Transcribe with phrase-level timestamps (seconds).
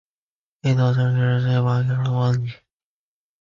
[0.63, 2.51] It was anchored by Carol Wang.